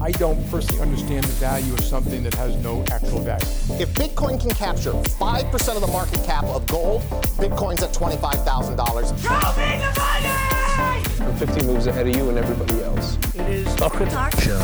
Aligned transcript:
I 0.00 0.10
don't 0.10 0.44
personally 0.50 0.82
understand 0.82 1.24
the 1.24 1.32
value 1.34 1.72
of 1.72 1.80
something 1.80 2.24
that 2.24 2.34
has 2.34 2.56
no 2.56 2.84
actual 2.90 3.20
value. 3.20 3.46
If 3.80 3.94
Bitcoin 3.94 4.40
can 4.40 4.50
capture 4.50 4.90
5% 4.90 5.74
of 5.76 5.80
the 5.80 5.86
market 5.86 6.24
cap 6.24 6.42
of 6.42 6.66
gold, 6.66 7.02
Bitcoin's 7.38 7.84
at 7.84 7.94
$25,000. 7.94 8.76
Show 9.22 9.60
me 9.60 9.78
the 9.78 9.92
money! 10.00 11.30
I'm 11.30 11.36
50 11.36 11.66
moves 11.66 11.86
ahead 11.86 12.08
of 12.08 12.16
you 12.16 12.28
and 12.28 12.36
everybody 12.36 12.82
else. 12.82 13.16
It 13.36 13.48
is 13.48 13.76
production. 13.76 14.58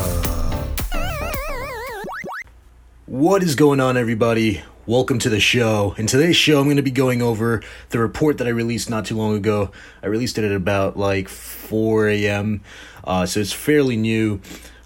What 3.05 3.43
is 3.43 3.55
going 3.55 3.79
on, 3.79 3.95
everybody? 3.95 4.61
Welcome 4.85 5.19
to 5.19 5.29
the 5.29 5.39
show. 5.39 5.95
In 5.97 6.05
today's 6.05 6.35
show, 6.35 6.59
I'm 6.59 6.65
going 6.65 6.75
to 6.75 6.83
be 6.83 6.91
going 6.91 7.21
over 7.21 7.63
the 7.91 7.99
report 7.99 8.39
that 8.39 8.47
I 8.47 8.49
released 8.49 8.89
not 8.89 9.05
too 9.05 9.15
long 9.15 9.37
ago. 9.37 9.71
I 10.01 10.07
released 10.07 10.37
it 10.37 10.43
at 10.43 10.51
about 10.51 10.97
like 10.97 11.29
4 11.29 12.09
a.m., 12.09 12.59
uh, 13.05 13.25
so 13.25 13.39
it's 13.39 13.53
fairly 13.53 13.95
new. 13.95 14.41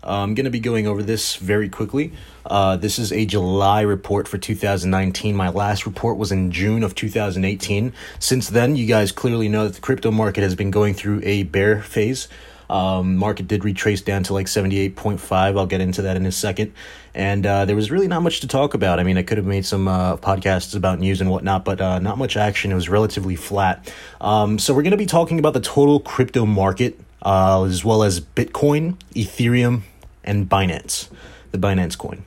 I'm 0.07 0.35
going 0.35 0.45
to 0.45 0.51
be 0.51 0.59
going 0.59 0.87
over 0.87 1.03
this 1.03 1.35
very 1.35 1.69
quickly. 1.69 2.13
Uh, 2.45 2.77
this 2.77 2.97
is 2.97 3.11
a 3.11 3.25
July 3.25 3.81
report 3.81 4.27
for 4.27 4.37
2019. 4.37 5.35
My 5.35 5.49
last 5.49 5.85
report 5.85 6.17
was 6.17 6.31
in 6.31 6.51
June 6.51 6.83
of 6.83 6.95
2018. 6.95 7.93
Since 8.19 8.49
then, 8.49 8.75
you 8.75 8.85
guys 8.85 9.11
clearly 9.11 9.49
know 9.49 9.65
that 9.65 9.75
the 9.75 9.81
crypto 9.81 10.11
market 10.11 10.41
has 10.41 10.55
been 10.55 10.71
going 10.71 10.93
through 10.93 11.21
a 11.23 11.43
bear 11.43 11.81
phase. 11.81 12.27
Um, 12.69 13.17
market 13.17 13.47
did 13.47 13.63
retrace 13.63 14.01
down 14.01 14.23
to 14.23 14.33
like 14.33 14.47
78.5. 14.47 15.31
I'll 15.31 15.65
get 15.65 15.81
into 15.81 16.01
that 16.03 16.17
in 16.17 16.25
a 16.25 16.31
second. 16.31 16.73
And 17.13 17.45
uh, 17.45 17.65
there 17.65 17.75
was 17.75 17.89
really 17.89 18.07
not 18.07 18.21
much 18.21 18.41
to 18.41 18.47
talk 18.47 18.73
about. 18.73 18.99
I 18.99 19.03
mean, 19.03 19.17
I 19.17 19.23
could 19.23 19.37
have 19.37 19.47
made 19.47 19.65
some 19.65 19.87
uh, 19.87 20.17
podcasts 20.17 20.75
about 20.75 20.99
news 20.99 21.21
and 21.21 21.29
whatnot, 21.29 21.65
but 21.65 21.81
uh, 21.81 21.99
not 21.99 22.17
much 22.17 22.37
action. 22.37 22.71
It 22.71 22.75
was 22.75 22.89
relatively 22.89 23.35
flat. 23.35 23.91
Um, 24.21 24.59
so 24.59 24.73
we're 24.73 24.83
going 24.83 24.91
to 24.91 24.97
be 24.97 25.05
talking 25.05 25.39
about 25.39 25.53
the 25.53 25.61
total 25.61 25.99
crypto 25.99 26.45
market, 26.45 26.99
uh, 27.21 27.63
as 27.63 27.83
well 27.83 28.03
as 28.03 28.19
Bitcoin, 28.19 28.97
Ethereum, 29.15 29.83
and 30.27 30.47
Binance, 30.47 31.09
the 31.51 31.57
Binance 31.57 31.97
coin. 31.97 32.23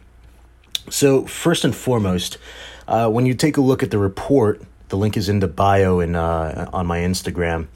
So 0.88 1.24
first 1.26 1.64
and 1.64 1.74
foremost, 1.74 2.38
uh, 2.88 3.08
when 3.08 3.26
you 3.26 3.34
take 3.34 3.56
a 3.56 3.60
look 3.60 3.84
at 3.84 3.92
the 3.92 3.98
report, 3.98 4.62
the 4.88 4.96
link 4.96 5.16
is 5.16 5.28
in 5.28 5.38
the 5.38 5.46
bio 5.46 6.00
and 6.00 6.16
uh, 6.16 6.68
on 6.72 6.86
my 6.86 6.98
Instagram. 6.98 7.68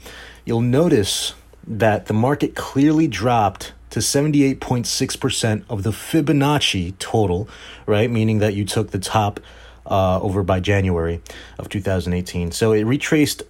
You'll 0.43 0.61
notice 0.61 1.33
that 1.65 2.07
the 2.07 2.13
market 2.13 2.55
clearly 2.55 3.07
dropped 3.07 3.71
to 3.91 3.99
78.6% 3.99 5.63
of 5.69 5.83
the 5.83 5.91
Fibonacci 5.91 6.97
total, 6.99 7.47
right? 7.85 8.11
Meaning 8.11 8.39
that 8.39 8.53
you 8.53 8.65
took 8.65 8.91
the 8.91 8.99
top 8.99 9.39
uh, 9.85 10.19
over 10.19 10.43
by 10.43 10.59
January 10.59 11.21
of 11.57 11.69
2018. 11.69 12.51
So 12.51 12.73
it 12.73 12.83
retraced 12.83 13.43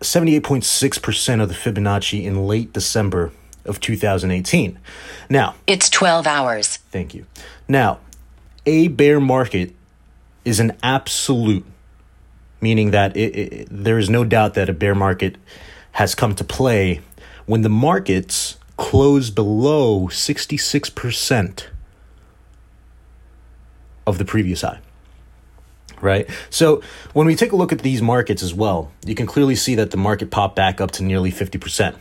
78.6% 0.00 1.42
of 1.42 1.48
the 1.48 1.54
Fibonacci 1.54 2.24
in 2.24 2.46
late 2.46 2.72
December 2.72 3.32
of 3.64 3.80
2018. 3.80 4.78
Now, 5.28 5.54
It's 5.66 5.88
12 5.88 6.26
hours. 6.26 6.76
Thank 6.90 7.14
you. 7.14 7.26
Now, 7.68 8.00
a 8.66 8.88
bear 8.88 9.20
market 9.20 9.74
is 10.44 10.60
an 10.60 10.76
absolute, 10.82 11.64
meaning 12.60 12.90
that 12.90 13.16
it, 13.16 13.36
it, 13.36 13.68
there 13.70 13.98
is 13.98 14.10
no 14.10 14.24
doubt 14.24 14.54
that 14.54 14.68
a 14.68 14.72
bear 14.72 14.94
market 14.94 15.36
has 15.92 16.14
come 16.14 16.34
to 16.34 16.44
play 16.44 17.00
when 17.46 17.62
the 17.62 17.68
markets 17.68 18.56
close 18.76 19.30
below 19.30 20.08
66% 20.08 21.66
of 24.06 24.18
the 24.18 24.24
previous 24.24 24.62
high. 24.62 24.80
Right? 26.00 26.30
So, 26.48 26.82
when 27.12 27.26
we 27.26 27.36
take 27.36 27.52
a 27.52 27.56
look 27.56 27.72
at 27.72 27.80
these 27.80 28.00
markets 28.00 28.42
as 28.42 28.54
well, 28.54 28.90
you 29.04 29.14
can 29.14 29.26
clearly 29.26 29.54
see 29.54 29.74
that 29.74 29.90
the 29.90 29.98
market 29.98 30.30
popped 30.30 30.56
back 30.56 30.80
up 30.80 30.92
to 30.92 31.02
nearly 31.02 31.30
50% 31.30 31.94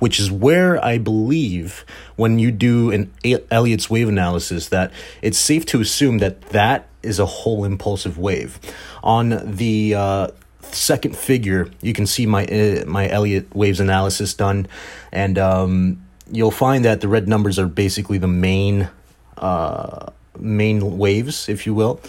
which 0.00 0.18
is 0.18 0.30
where 0.30 0.84
I 0.84 0.98
believe 0.98 1.84
when 2.16 2.38
you 2.40 2.50
do 2.50 2.90
an 2.90 3.12
Elliott's 3.50 3.88
wave 3.88 4.08
analysis 4.08 4.68
that 4.70 4.90
it's 5.22 5.38
safe 5.38 5.64
to 5.66 5.80
assume 5.80 6.18
that 6.18 6.40
that 6.50 6.88
is 7.02 7.18
a 7.18 7.26
whole 7.26 7.64
impulsive 7.64 8.18
wave. 8.18 8.58
On 9.02 9.40
the 9.44 9.94
uh, 9.94 10.28
second 10.62 11.16
figure, 11.16 11.70
you 11.80 11.92
can 11.92 12.06
see 12.06 12.26
my 12.26 12.44
uh, 12.46 12.84
my 12.86 13.08
Elliott 13.08 13.54
waves 13.54 13.80
analysis 13.80 14.34
done, 14.34 14.66
and 15.12 15.38
um, 15.38 16.02
you'll 16.30 16.50
find 16.50 16.84
that 16.84 17.00
the 17.00 17.08
red 17.08 17.28
numbers 17.28 17.58
are 17.58 17.66
basically 17.66 18.18
the 18.18 18.28
main 18.28 18.88
uh, 19.36 20.10
main 20.38 20.98
waves, 20.98 21.48
if 21.48 21.66
you 21.66 21.74
will. 21.74 22.00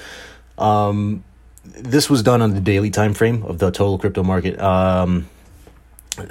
Um, 0.57 1.23
this 1.63 2.09
was 2.09 2.23
done 2.23 2.41
on 2.41 2.53
the 2.53 2.61
daily 2.61 2.89
time 2.89 3.13
frame 3.13 3.43
of 3.43 3.59
the 3.59 3.71
total 3.71 3.97
crypto 3.97 4.23
market. 4.23 4.59
Um, 4.59 5.27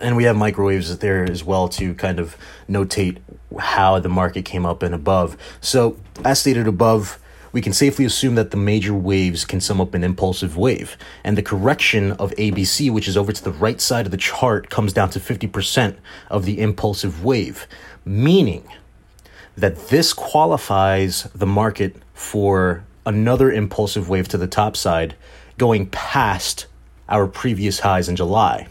and 0.00 0.16
we 0.16 0.24
have 0.24 0.36
microwaves 0.36 0.96
there 0.98 1.24
as 1.30 1.44
well 1.44 1.68
to 1.70 1.94
kind 1.94 2.18
of 2.18 2.36
notate 2.68 3.18
how 3.58 3.98
the 3.98 4.08
market 4.08 4.44
came 4.44 4.64
up 4.64 4.82
and 4.82 4.94
above. 4.94 5.36
So, 5.60 5.96
as 6.24 6.40
stated 6.40 6.66
above, 6.66 7.18
we 7.52 7.60
can 7.60 7.72
safely 7.72 8.04
assume 8.04 8.36
that 8.36 8.50
the 8.50 8.56
major 8.56 8.94
waves 8.94 9.44
can 9.44 9.60
sum 9.60 9.80
up 9.80 9.94
an 9.94 10.04
impulsive 10.04 10.56
wave. 10.56 10.96
And 11.24 11.36
the 11.36 11.42
correction 11.42 12.12
of 12.12 12.30
ABC, 12.32 12.92
which 12.92 13.08
is 13.08 13.16
over 13.16 13.32
to 13.32 13.42
the 13.42 13.50
right 13.50 13.80
side 13.80 14.06
of 14.06 14.12
the 14.12 14.16
chart, 14.16 14.70
comes 14.70 14.92
down 14.92 15.10
to 15.10 15.20
50% 15.20 15.96
of 16.28 16.44
the 16.44 16.60
impulsive 16.60 17.24
wave, 17.24 17.66
meaning 18.04 18.68
that 19.56 19.88
this 19.88 20.12
qualifies 20.12 21.24
the 21.34 21.46
market 21.46 21.96
for 22.14 22.84
another 23.04 23.50
impulsive 23.50 24.08
wave 24.08 24.28
to 24.28 24.38
the 24.38 24.46
top 24.46 24.76
side 24.76 25.16
going 25.58 25.86
past 25.86 26.66
our 27.08 27.26
previous 27.26 27.80
highs 27.80 28.08
in 28.08 28.14
July. 28.16 28.68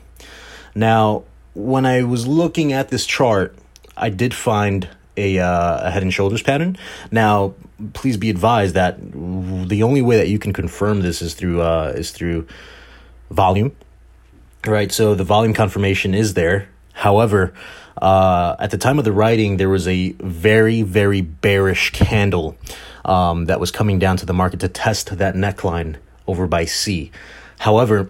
Now, 0.80 1.24
when 1.56 1.86
I 1.86 2.04
was 2.04 2.26
looking 2.26 2.72
at 2.72 2.88
this 2.88 3.06
chart, 3.06 3.54
I 3.98 4.10
did 4.10 4.34
find 4.34 4.88
a, 5.18 5.38
uh, 5.38 5.88
a 5.88 5.92
head 5.92 6.04
and 6.04 6.14
shoulders 6.14 6.42
pattern. 6.42 6.78
Now, 7.12 7.54
please 7.92 8.16
be 8.16 8.30
advised 8.30 8.76
that 8.76 8.98
the 9.02 9.84
only 9.84 10.02
way 10.02 10.16
that 10.16 10.30
you 10.30 10.40
can 10.40 10.54
confirm 10.54 11.02
this 11.02 11.22
is 11.22 11.34
through 11.34 11.62
uh, 11.62 11.92
is 11.98 12.12
through 12.12 12.48
volume, 13.30 13.76
right? 14.66 14.90
So 14.90 15.16
the 15.16 15.26
volume 15.26 15.54
confirmation 15.54 16.16
is 16.16 16.34
there. 16.34 16.70
However, 16.94 17.54
uh, 18.02 18.56
at 18.58 18.72
the 18.72 18.78
time 18.78 19.00
of 19.00 19.04
the 19.04 19.12
writing, 19.12 19.58
there 19.58 19.70
was 19.70 19.86
a 19.86 20.14
very 20.14 20.82
very 20.82 21.20
bearish 21.20 21.92
candle 21.92 22.58
um, 23.04 23.46
that 23.46 23.60
was 23.60 23.70
coming 23.70 24.00
down 24.00 24.16
to 24.18 24.26
the 24.26 24.34
market 24.34 24.62
to 24.62 24.70
test 24.70 25.18
that 25.18 25.36
neckline 25.36 25.98
over 26.26 26.48
by 26.48 26.64
C. 26.64 27.12
However, 27.60 28.10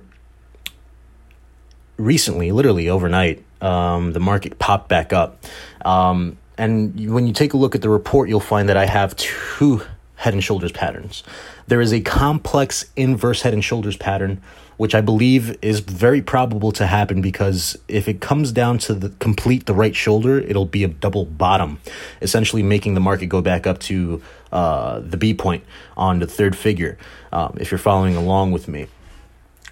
recently, 1.99 2.51
literally 2.51 2.89
overnight, 2.89 3.43
um, 3.61 4.13
the 4.13 4.19
market 4.19 4.57
popped 4.57 4.89
back 4.89 5.13
up. 5.13 5.43
Um, 5.83 6.37
and 6.57 7.13
when 7.13 7.27
you 7.27 7.33
take 7.33 7.53
a 7.53 7.57
look 7.57 7.75
at 7.75 7.81
the 7.81 7.89
report, 7.89 8.29
you'll 8.29 8.39
find 8.39 8.69
that 8.69 8.77
I 8.77 8.85
have 8.85 9.15
two 9.15 9.81
head 10.15 10.33
and 10.33 10.43
shoulders 10.43 10.71
patterns. 10.71 11.23
There 11.67 11.79
is 11.79 11.93
a 11.93 12.01
complex 12.01 12.85
inverse 12.95 13.41
head 13.41 13.53
and 13.53 13.63
shoulders 13.63 13.95
pattern, 13.95 14.41
which 14.75 14.93
I 14.93 15.01
believe 15.01 15.57
is 15.61 15.79
very 15.79 16.21
probable 16.21 16.73
to 16.73 16.88
happen 16.88 17.21
because 17.21 17.77
if 17.88 18.09
it 18.09 18.19
comes 18.19 18.51
down 18.51 18.79
to 18.79 18.93
the 18.93 19.09
complete 19.19 19.65
the 19.65 19.73
right 19.73 19.95
shoulder, 19.95 20.39
it'll 20.39 20.65
be 20.65 20.83
a 20.83 20.89
double 20.89 21.25
bottom, 21.25 21.79
essentially 22.21 22.63
making 22.63 22.95
the 22.95 22.99
market 22.99 23.27
go 23.27 23.41
back 23.41 23.65
up 23.65 23.79
to 23.81 24.21
uh, 24.51 24.99
the 24.99 25.15
B 25.15 25.33
point 25.33 25.63
on 25.95 26.19
the 26.19 26.27
third 26.27 26.57
figure. 26.57 26.97
Um, 27.31 27.57
if 27.59 27.71
you're 27.71 27.77
following 27.77 28.17
along 28.17 28.51
with 28.51 28.67
me, 28.67 28.88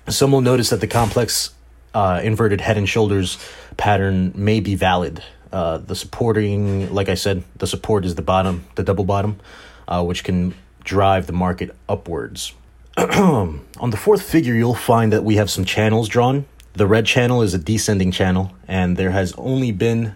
some 0.07 0.31
will 0.31 0.41
notice 0.41 0.69
that 0.69 0.79
the 0.79 0.87
complex 0.87 1.51
uh, 1.97 2.22
inverted 2.22 2.62
head 2.62 2.78
and 2.78 2.88
shoulders 2.88 3.40
pattern 3.75 4.31
may 4.35 4.59
be 4.59 4.75
valid. 4.75 5.24
Uh, 5.52 5.80
the 5.80 5.96
supporting, 5.96 6.94
like 6.94 7.09
I 7.09 7.16
said, 7.16 7.44
the 7.56 7.66
support 7.66 8.06
is 8.06 8.13
the 8.13 8.22
bottom, 8.22 8.66
the 8.75 8.84
double 8.84 9.03
bottom, 9.03 9.40
uh, 9.88 10.03
which 10.03 10.24
can 10.24 10.53
drive 10.84 11.25
the 11.25 11.34
market 11.34 11.75
upwards. 11.90 12.53
On 12.97 13.90
the 13.90 13.97
fourth 13.97 14.22
figure, 14.22 14.53
you'll 14.53 14.75
find 14.75 15.12
that 15.12 15.24
we 15.24 15.38
have 15.38 15.50
some 15.50 15.66
channels 15.66 16.08
drawn. 16.08 16.46
The 16.74 16.85
red 16.85 17.08
channel 17.08 17.41
is 17.41 17.56
a 17.56 17.58
descending 17.58 18.12
channel, 18.12 18.52
and 18.68 18.96
there 18.96 19.12
has 19.12 19.34
only 19.34 19.72
been 19.72 20.14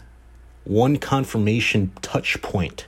one 0.65 0.97
confirmation 0.97 1.93
touch 2.03 2.39
point 2.43 2.85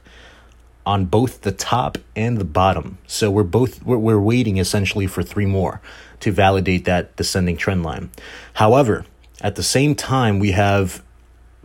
on 0.85 1.05
both 1.05 1.41
the 1.41 1.51
top 1.51 1.97
and 2.15 2.37
the 2.37 2.45
bottom. 2.45 2.97
So 3.07 3.31
we're 3.31 3.43
both 3.43 3.83
we're, 3.83 3.97
we're 3.97 4.19
waiting 4.19 4.57
essentially 4.57 5.07
for 5.07 5.23
three 5.23 5.45
more 5.45 5.81
to 6.19 6.31
validate 6.31 6.85
that 6.85 7.15
descending 7.15 7.57
trend 7.57 7.83
line. 7.83 8.09
However, 8.53 9.05
at 9.41 9.55
the 9.55 9.63
same 9.63 9.95
time, 9.95 10.39
we 10.39 10.51
have 10.51 11.03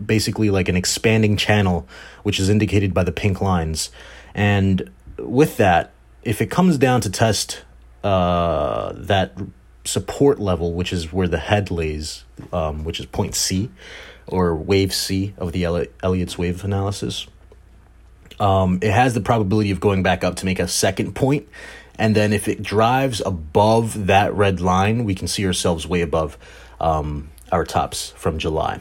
basically 0.05 0.51
like 0.51 0.69
an 0.69 0.77
expanding 0.77 1.37
channel, 1.37 1.89
which 2.23 2.39
is 2.39 2.49
indicated 2.49 2.95
by 2.95 3.05
the 3.05 3.13
pink 3.13 3.41
lines. 3.41 3.91
And 4.35 4.91
with 5.19 5.57
that, 5.57 5.93
if 6.23 6.41
it 6.41 6.51
comes 6.51 6.79
down 6.79 7.01
to 7.03 7.11
test 7.11 7.63
uh, 8.05 8.93
that 8.95 9.33
support 9.85 10.39
level, 10.39 10.75
which 10.75 10.93
is 10.93 11.13
where 11.13 11.29
the 11.29 11.39
head 11.39 11.71
lays, 11.71 12.25
um, 12.53 12.85
which 12.85 13.01
is 13.01 13.07
point 13.07 13.35
C 13.35 13.71
or 14.27 14.55
wave 14.55 14.93
C 14.93 15.35
of 15.39 15.53
the 15.53 15.65
Elliott's 16.03 16.39
wave 16.39 16.65
analysis, 16.65 17.27
um, 18.41 18.79
it 18.83 18.91
has 18.91 19.15
the 19.15 19.21
probability 19.21 19.71
of 19.71 19.81
going 19.81 20.03
back 20.03 20.25
up 20.25 20.37
to 20.37 20.47
make 20.47 20.59
a 20.59 20.69
second 20.69 21.15
point. 21.15 21.49
And 21.99 22.15
then 22.15 22.33
if 22.33 22.47
it 22.47 22.63
drives 22.63 23.21
above 23.25 24.07
that 24.07 24.33
red 24.35 24.61
line, 24.61 25.05
we 25.05 25.15
can 25.15 25.27
see 25.27 25.45
ourselves 25.47 25.87
way 25.87 26.01
above 26.01 26.39
um, 26.81 27.31
our 27.51 27.65
tops 27.65 28.11
from 28.11 28.39
July. 28.39 28.81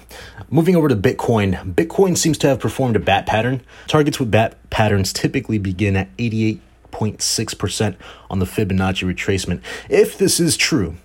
Moving 0.50 0.76
over 0.76 0.88
to 0.88 0.96
Bitcoin, 0.96 1.74
Bitcoin 1.74 2.16
seems 2.18 2.38
to 2.40 2.48
have 2.48 2.60
performed 2.60 2.96
a 2.96 3.00
bat 3.00 3.26
pattern. 3.26 3.62
Targets 3.88 4.20
with 4.20 4.30
bat 4.30 4.58
patterns 4.70 5.12
typically 5.12 5.58
begin 5.58 5.96
at 5.96 6.16
88.6% 6.18 7.96
on 8.30 8.40
the 8.40 8.46
Fibonacci 8.46 9.12
retracement. 9.12 9.62
If 9.90 10.18
this 10.18 10.40
is 10.40 10.56
true, 10.56 10.98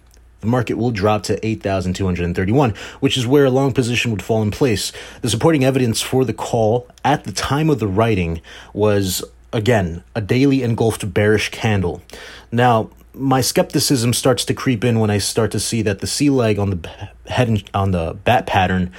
the 0.43 0.49
market 0.49 0.75
will 0.75 0.91
drop 0.91 1.23
to 1.25 1.47
8,231, 1.47 2.75
which 3.00 3.17
is 3.17 3.27
where 3.27 3.44
a 3.44 3.50
long 3.50 3.73
position 3.73 4.11
would 4.11 4.23
fall 4.23 4.43
in 4.43 4.50
place. 4.50 4.93
The 5.23 5.31
supporting 5.31 5.65
evidence 5.65 6.03
for 6.03 6.25
the 6.25 6.35
call 6.35 6.89
at 7.05 7.25
the 7.25 7.33
time 7.33 7.71
of 7.71 7.79
the 7.79 7.87
writing 7.87 8.43
was, 8.75 9.25
again, 9.53 10.03
a 10.15 10.21
daily 10.21 10.62
engulfed 10.62 11.15
bearish 11.15 11.50
candle. 11.50 12.03
Now, 12.50 12.91
my 13.15 13.41
skepticism 13.41 14.12
starts 14.12 14.44
to 14.47 14.55
creep 14.55 14.85
in 14.85 14.99
when 14.99 15.11
I 15.11 15.19
start 15.19 15.53
to 15.53 15.61
see 15.61 15.81
that 15.83 16.00
the 16.00 16.06
C 16.09 16.29
leg 16.29 16.59
on 16.59 16.71
the 16.71 16.88
head 17.27 17.49
and, 17.49 17.71
on 17.73 17.93
the 17.93 18.19
bat 18.25 18.47
pattern 18.47 18.91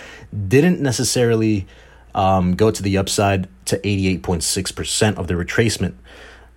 didn't 0.48 0.80
necessarily 0.80 1.68
um, 2.16 2.56
go 2.56 2.72
to 2.72 2.82
the 2.82 2.98
upside 2.98 3.50
to 3.66 3.80
88.6% 3.80 5.18
of 5.18 5.28
the 5.28 5.34
retracement, 5.34 5.96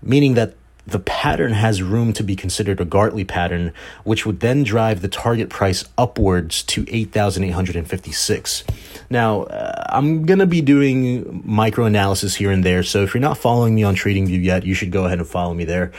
meaning 0.01 0.35
that 0.35 0.55
the 0.87 1.01
pattern 1.01 1.53
has 1.53 1.83
room 1.83 2.13
to 2.13 2.23
be 2.23 2.37
considered 2.37 2.81
a 2.81 2.85
Gartley 2.85 3.27
pattern, 3.27 3.73
which 4.05 4.25
would 4.25 4.41
then 4.41 4.63
drive 4.63 5.03
the 5.03 5.09
target 5.09 5.51
price 5.51 5.85
upwards 5.99 6.63
to 6.65 6.87
8,856. 6.89 8.65
Now, 9.11 9.43
uh, 9.45 9.85
I'm 9.89 10.25
going 10.25 10.39
to 10.39 10.47
be 10.47 10.61
doing 10.61 11.43
micro 11.45 11.85
analysis 11.85 12.37
here 12.37 12.51
and 12.51 12.65
there, 12.65 12.83
so 12.83 13.03
if 13.03 13.15
you're 13.15 13.21
not 13.21 13.39
following 13.39 13.75
me 13.75 13.83
on 13.83 13.97
TradingView 13.97 14.43
yet, 14.43 14.65
you 14.65 14.75
should 14.75 14.93
go 14.93 15.07
ahead 15.07 15.19
and 15.19 15.27
follow 15.27 15.55
me 15.55 15.65
there. 15.65 15.93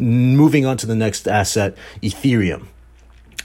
Moving 0.00 0.64
on 0.64 0.76
to 0.78 0.86
the 0.86 0.96
next 0.96 1.28
asset, 1.28 1.76
Ethereum 2.02 2.66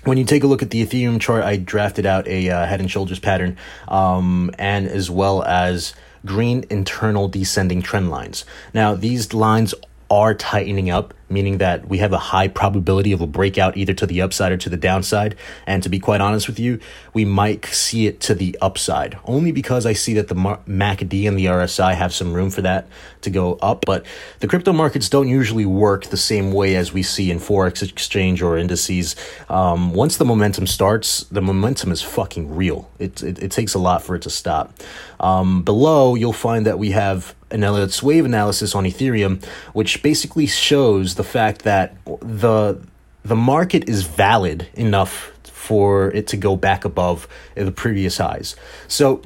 when 0.06 0.18
you 0.18 0.25
take 0.25 0.44
a 0.44 0.48
look 0.48 0.62
at 0.62 0.69
the 0.69 0.86
Ethereum 0.86 1.19
chart, 1.19 1.44
I 1.44 1.57
drafted 1.57 2.06
out 2.06 2.27
a 2.27 2.50
uh, 2.50 2.66
head 2.66 2.81
and 2.81 2.92
shoulders 2.92 3.19
pattern, 3.19 3.57
um, 3.88 4.51
and 4.59 4.88
as 4.88 5.09
well 5.09 5.44
as 5.44 5.94
green 6.25 6.66
internal 6.69 7.27
descending 7.27 7.81
trend 7.81 8.09
lines. 8.09 8.45
Now, 8.74 8.95
these 8.95 9.33
lines 9.33 9.74
are 10.13 10.36
tightening 10.36 10.89
up, 10.89 11.13
meaning 11.33 11.57
that 11.57 11.89
we 11.89 11.97
have 11.97 12.13
a 12.13 12.18
high 12.18 12.47
probability 12.47 13.12
of 13.12 13.21
a 13.21 13.27
breakout 13.27 13.75
either 13.75 13.94
to 13.94 14.06
the 14.06 14.21
upside 14.21 14.51
or 14.51 14.57
to 14.57 14.69
the 14.69 14.77
downside. 14.77 15.35
And 15.65 15.81
to 15.83 15.89
be 15.89 16.00
quite 16.00 16.21
honest 16.21 16.47
with 16.47 16.59
you, 16.59 16.80
we 17.13 17.25
might 17.25 17.65
see 17.65 18.07
it 18.07 18.19
to 18.21 18.35
the 18.35 18.57
upside, 18.62 19.18
only 19.25 19.51
because 19.51 19.85
I 19.85 19.94
see 19.94 20.13
that 20.13 20.27
the 20.27 20.35
MACD 20.35 21.27
and 21.27 21.38
the 21.38 21.45
RSI 21.45 21.95
have 21.95 22.13
some 22.13 22.33
room 22.33 22.50
for 22.50 22.62
that 22.62 22.88
to 23.21 23.30
go 23.30 23.56
up. 23.56 23.85
But 23.85 24.06
the 24.39 24.47
crypto 24.47 24.74
markets 24.74 25.09
don't 25.09 25.27
usually 25.27 25.65
work 25.65 26.06
the 26.06 26.18
same 26.18 26.51
way 26.51 26.75
as 26.75 26.94
we 26.94 27.03
see 27.03 27.31
in 27.31 27.39
Forex 27.39 27.81
exchange 27.81 28.41
or 28.41 28.57
indices. 28.57 29.15
Um, 29.50 29.94
once 29.94 30.18
the 30.18 30.25
momentum 30.25 30.68
starts, 30.68 31.24
the 31.25 31.41
momentum 31.41 31.91
is 31.91 32.01
fucking 32.01 32.56
real. 32.56 32.89
It, 33.00 33.24
it, 33.24 33.41
it 33.41 33.51
takes 33.51 33.74
a 33.74 33.80
lot 33.80 34.03
for 34.03 34.15
it 34.15 34.21
to 34.24 34.30
stop. 34.30 34.74
Um, 35.19 35.63
below, 35.63 36.15
you'll 36.15 36.33
find 36.33 36.65
that 36.65 36.77
we 36.77 36.91
have 36.91 37.35
an 37.53 37.63
Elliott's 37.63 38.01
wave 38.01 38.25
analysis 38.25 38.74
on 38.74 38.83
Ethereum, 38.83 39.44
which 39.74 40.01
basically 40.01 40.47
shows 40.47 41.15
the 41.15 41.22
fact 41.23 41.63
that 41.63 41.95
the 42.05 42.79
the 43.23 43.35
market 43.35 43.87
is 43.87 44.03
valid 44.03 44.67
enough 44.73 45.31
for 45.43 46.11
it 46.11 46.27
to 46.27 46.37
go 46.37 46.57
back 46.57 46.83
above 46.83 47.27
the 47.55 47.71
previous 47.71 48.17
highs. 48.17 48.55
So 48.89 49.21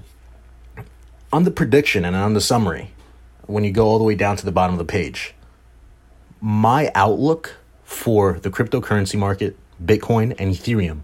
on 1.33 1.44
the 1.44 1.51
prediction 1.51 2.05
and 2.05 2.15
on 2.15 2.33
the 2.33 2.41
summary, 2.41 2.91
when 3.47 3.63
you 3.63 3.71
go 3.71 3.88
all 3.88 3.97
the 3.97 4.03
way 4.03 4.15
down 4.15 4.38
to 4.38 4.45
the 4.45 4.51
bottom 4.51 4.75
of 4.75 4.79
the 4.79 4.85
page, 4.85 5.33
my 6.39 6.91
outlook 6.94 7.55
for 7.83 8.39
the 8.39 8.51
cryptocurrency 8.51 9.17
market, 9.17 9.57
Bitcoin 9.83 10.35
and 10.38 10.53
Ethereum 10.53 11.01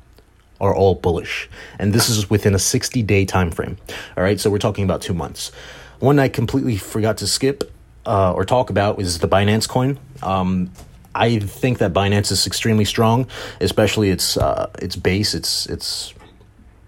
are 0.62 0.76
all 0.76 0.96
bullish. 0.96 1.50
And 1.80 1.94
this 1.94 2.10
is 2.10 2.30
within 2.30 2.54
a 2.54 2.60
60 2.60 3.02
day 3.04 3.26
time 3.26 3.52
frame. 3.52 3.78
All 4.16 4.24
right, 4.24 4.40
so 4.40 4.50
we're 4.50 4.60
talking 4.60 4.84
about 4.84 5.02
two 5.02 5.14
months. 5.14 5.52
One 6.00 6.20
I 6.20 6.28
completely 6.28 6.78
forgot 6.78 7.18
to 7.18 7.28
skip 7.28 7.72
uh, 8.06 8.34
or 8.34 8.46
talk 8.46 8.70
about 8.70 9.00
is 9.00 9.20
the 9.20 9.28
Binance 9.28 9.68
coin. 9.68 10.00
Um, 10.22 10.72
I 11.16 11.40
think 11.40 11.78
that 11.78 11.94
Binance 11.94 12.32
is 12.32 12.48
extremely 12.48 12.86
strong, 12.86 13.28
especially 13.62 14.10
its 14.10 14.38
uh, 14.38 14.70
its 14.80 14.96
base, 14.96 15.34
its 15.34 15.68
its 15.68 16.14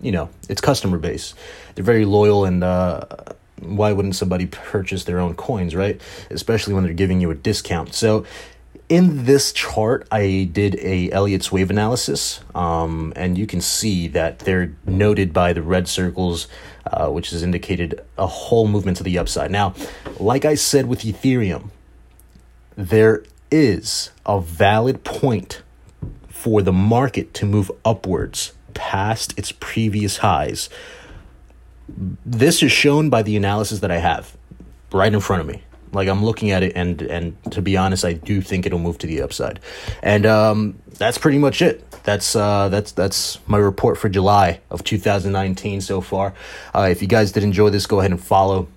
you 0.01 0.11
know 0.11 0.29
its 0.49 0.61
customer 0.61 0.97
base. 0.97 1.33
They're 1.75 1.83
very 1.83 2.05
loyal, 2.05 2.45
and 2.45 2.63
uh, 2.63 3.05
why 3.59 3.91
wouldn't 3.91 4.15
somebody 4.15 4.47
purchase 4.47 5.03
their 5.03 5.19
own 5.19 5.35
coins, 5.35 5.75
right? 5.75 6.01
Especially 6.29 6.73
when 6.73 6.83
they're 6.83 6.93
giving 6.93 7.21
you 7.21 7.31
a 7.31 7.35
discount. 7.35 7.93
So 7.93 8.25
in 8.89 9.25
this 9.25 9.51
chart, 9.51 10.07
I 10.11 10.49
did 10.51 10.75
a 10.75 11.11
Elliott's 11.11 11.51
wave 11.51 11.69
analysis, 11.69 12.41
um, 12.53 13.13
and 13.15 13.37
you 13.37 13.47
can 13.47 13.61
see 13.61 14.07
that 14.09 14.39
they're 14.39 14.73
noted 14.85 15.33
by 15.33 15.53
the 15.53 15.61
red 15.61 15.87
circles, 15.87 16.47
uh, 16.91 17.09
which 17.09 17.31
has 17.31 17.43
indicated 17.43 18.01
a 18.17 18.27
whole 18.27 18.67
movement 18.67 18.97
to 18.97 19.03
the 19.03 19.17
upside. 19.17 19.51
Now, 19.51 19.73
like 20.19 20.45
I 20.45 20.55
said 20.55 20.87
with 20.87 21.01
Ethereum, 21.01 21.69
there 22.75 23.23
is 23.51 24.11
a 24.25 24.39
valid 24.41 25.03
point 25.03 25.61
for 26.27 26.61
the 26.61 26.73
market 26.73 27.33
to 27.35 27.45
move 27.45 27.71
upwards 27.83 28.53
past 28.73 29.37
its 29.37 29.51
previous 29.51 30.17
highs. 30.17 30.69
This 32.25 32.61
is 32.61 32.71
shown 32.71 33.09
by 33.09 33.23
the 33.23 33.35
analysis 33.37 33.79
that 33.79 33.91
I 33.91 33.97
have 33.97 34.35
right 34.91 35.13
in 35.13 35.19
front 35.19 35.41
of 35.41 35.47
me. 35.47 35.63
Like 35.91 36.07
I'm 36.07 36.23
looking 36.23 36.51
at 36.51 36.63
it, 36.63 36.73
and 36.75 37.01
and 37.01 37.51
to 37.51 37.61
be 37.61 37.77
honest, 37.77 38.03
I 38.05 38.13
do 38.13 38.41
think 38.41 38.65
it'll 38.65 38.79
move 38.79 38.97
to 38.99 39.07
the 39.07 39.21
upside, 39.21 39.59
and 40.01 40.25
um, 40.25 40.79
that's 40.97 41.17
pretty 41.17 41.37
much 41.37 41.61
it. 41.61 41.89
That's 42.03 42.35
uh, 42.35 42.69
that's 42.69 42.91
that's 42.91 43.39
my 43.47 43.57
report 43.57 43.97
for 43.97 44.09
July 44.09 44.61
of 44.69 44.83
2019 44.83 45.81
so 45.81 46.01
far. 46.01 46.33
Uh, 46.73 46.87
if 46.91 47.01
you 47.01 47.07
guys 47.07 47.31
did 47.31 47.43
enjoy 47.43 47.69
this, 47.69 47.85
go 47.85 47.99
ahead 47.99 48.11
and 48.11 48.23
follow, 48.23 48.67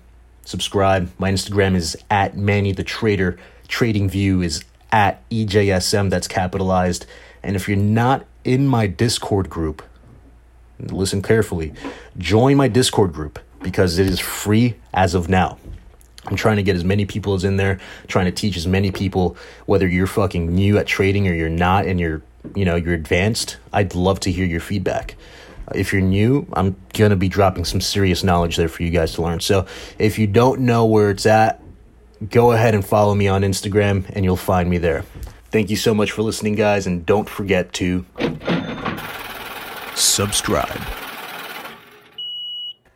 subscribe. 0.45 1.11
My 1.17 1.31
Instagram 1.31 1.75
is 1.75 1.97
at 2.09 2.37
Manny 2.37 2.71
the 2.71 2.83
Trader. 2.83 3.37
Trading 3.67 4.09
View 4.09 4.41
is 4.41 4.63
at 4.91 5.27
EJSM. 5.29 6.09
That's 6.09 6.27
capitalized. 6.27 7.05
And 7.43 7.55
if 7.55 7.67
you're 7.67 7.77
not 7.77 8.25
in 8.43 8.67
my 8.67 8.87
Discord 8.87 9.49
group, 9.49 9.83
listen 10.79 11.21
carefully. 11.21 11.73
Join 12.17 12.57
my 12.57 12.67
Discord 12.67 13.13
group 13.13 13.39
because 13.61 13.99
it 13.99 14.07
is 14.07 14.19
free 14.19 14.75
as 14.93 15.13
of 15.13 15.29
now. 15.29 15.57
I'm 16.25 16.35
trying 16.35 16.57
to 16.57 16.63
get 16.63 16.75
as 16.75 16.83
many 16.83 17.05
people 17.05 17.33
as 17.33 17.43
in 17.43 17.57
there, 17.57 17.79
trying 18.07 18.25
to 18.25 18.31
teach 18.31 18.57
as 18.57 18.67
many 18.67 18.91
people, 18.91 19.37
whether 19.65 19.87
you're 19.87 20.07
fucking 20.07 20.53
new 20.53 20.77
at 20.77 20.85
trading 20.85 21.27
or 21.27 21.33
you're 21.33 21.49
not 21.49 21.85
and 21.85 21.99
you're, 21.99 22.21
you 22.55 22.65
know, 22.65 22.75
you're 22.75 22.93
advanced. 22.93 23.57
I'd 23.71 23.95
love 23.95 24.19
to 24.21 24.31
hear 24.31 24.45
your 24.45 24.59
feedback. 24.59 25.15
If 25.73 25.93
you're 25.93 26.01
new, 26.01 26.47
I'm 26.53 26.75
going 26.93 27.11
to 27.11 27.15
be 27.15 27.29
dropping 27.29 27.65
some 27.65 27.79
serious 27.79 28.23
knowledge 28.23 28.57
there 28.57 28.67
for 28.67 28.83
you 28.83 28.89
guys 28.89 29.13
to 29.13 29.21
learn. 29.21 29.39
So 29.39 29.65
if 29.97 30.19
you 30.19 30.27
don't 30.27 30.61
know 30.61 30.85
where 30.85 31.09
it's 31.09 31.25
at, 31.25 31.61
go 32.27 32.51
ahead 32.51 32.75
and 32.75 32.85
follow 32.85 33.15
me 33.15 33.27
on 33.27 33.43
Instagram 33.43 34.09
and 34.09 34.25
you'll 34.25 34.35
find 34.35 34.69
me 34.69 34.77
there. 34.77 35.05
Thank 35.51 35.69
you 35.69 35.77
so 35.77 35.93
much 35.93 36.11
for 36.11 36.21
listening, 36.21 36.55
guys, 36.55 36.85
and 36.85 37.05
don't 37.05 37.29
forget 37.29 37.73
to 37.73 38.05
subscribe. 39.95 40.98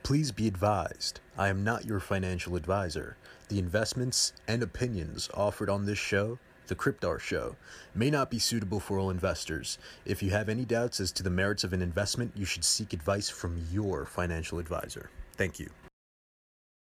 Please 0.04 0.34
be 0.34 0.48
advised, 0.48 1.22
I 1.38 1.48
am 1.48 1.64
not 1.64 1.86
your 1.86 2.02
financial 2.02 2.58
advisor. 2.58 3.16
The 3.48 3.58
investments 3.58 4.34
and 4.50 4.62
opinions 4.62 5.30
offered 5.34 5.70
on 5.70 5.86
this 5.86 5.98
show, 5.98 6.40
The 6.68 6.76
Cryptar 6.76 7.22
Show, 7.22 7.56
may 7.96 8.10
not 8.10 8.30
be 8.30 8.38
suitable 8.38 8.82
for 8.82 9.00
all 9.00 9.10
investors. 9.10 9.78
If 10.06 10.22
you 10.22 10.32
have 10.32 10.50
any 10.50 10.66
doubts 10.66 11.00
as 11.00 11.14
to 11.14 11.24
the 11.24 11.30
merits 11.30 11.64
of 11.64 11.72
an 11.72 11.82
investment, 11.82 12.34
you 12.36 12.44
should 12.44 12.66
seek 12.66 12.92
advice 12.92 13.30
from 13.30 13.66
your 13.72 14.06
financial 14.06 14.60
advisor. 14.60 15.10
Thank 15.38 15.58
you. 15.58 15.70